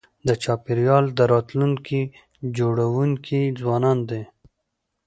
د 0.27 0.29
چاپېریال 0.43 1.05
د 1.17 1.19
راتلونکي 1.33 2.01
جوړونکي 2.57 3.39
ځوانان 3.59 3.97
دي. 4.09 4.21